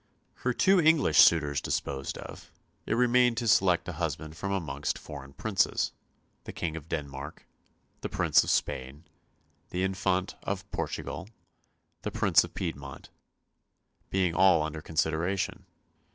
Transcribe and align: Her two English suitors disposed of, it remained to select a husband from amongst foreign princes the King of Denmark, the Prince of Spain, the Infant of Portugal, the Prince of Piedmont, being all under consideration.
Her 0.37 0.51
two 0.51 0.81
English 0.81 1.19
suitors 1.19 1.61
disposed 1.61 2.17
of, 2.17 2.51
it 2.87 2.95
remained 2.95 3.37
to 3.37 3.47
select 3.47 3.87
a 3.87 3.91
husband 3.93 4.35
from 4.35 4.51
amongst 4.51 4.97
foreign 4.97 5.31
princes 5.33 5.91
the 6.45 6.51
King 6.51 6.75
of 6.75 6.89
Denmark, 6.89 7.45
the 7.99 8.09
Prince 8.09 8.43
of 8.43 8.49
Spain, 8.49 9.03
the 9.69 9.83
Infant 9.83 10.33
of 10.41 10.67
Portugal, 10.71 11.29
the 12.01 12.09
Prince 12.09 12.43
of 12.43 12.55
Piedmont, 12.55 13.11
being 14.09 14.33
all 14.33 14.63
under 14.63 14.81
consideration. 14.81 15.67